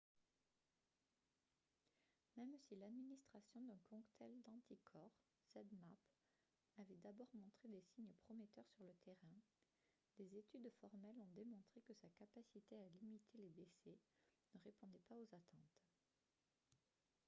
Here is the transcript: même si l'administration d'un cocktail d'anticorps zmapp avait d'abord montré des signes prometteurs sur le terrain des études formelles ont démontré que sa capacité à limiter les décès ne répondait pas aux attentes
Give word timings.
même 2.35 2.57
si 2.57 2.75
l'administration 2.75 3.61
d'un 3.61 3.77
cocktail 3.87 4.31
d'anticorps 4.41 5.13
zmapp 5.53 5.99
avait 6.79 6.95
d'abord 7.03 7.27
montré 7.35 7.67
des 7.69 7.83
signes 7.93 8.15
prometteurs 8.25 8.65
sur 8.75 8.83
le 8.83 8.95
terrain 9.05 9.37
des 10.17 10.35
études 10.37 10.71
formelles 10.81 11.19
ont 11.21 11.35
démontré 11.35 11.81
que 11.87 11.93
sa 11.93 12.09
capacité 12.17 12.81
à 12.83 12.89
limiter 13.03 13.37
les 13.37 13.49
décès 13.49 13.99
ne 14.55 14.59
répondait 14.63 15.03
pas 15.07 15.13
aux 15.19 15.35
attentes 15.35 15.83